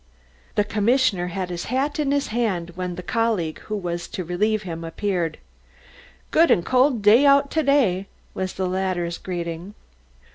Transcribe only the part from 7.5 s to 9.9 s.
to day!" was the latter's greeting.